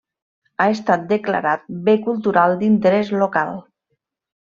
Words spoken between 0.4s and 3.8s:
Ha estat declarat Bé Cultural d'Interès Local.